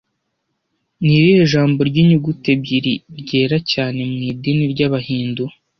[1.03, 5.43] Ni irihe jambo ry'inyuguti ebyiri ryera cyane mu idini ry'Abahindu